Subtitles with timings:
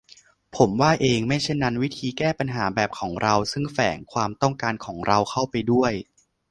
[0.55, 5.93] ผมว่าเอง: ไม่เช่นนั้น 'วิธีแก้ปัญหาแบบของเรา-ซึ่งแฝงความต้องการของเราเข้าไปด้วย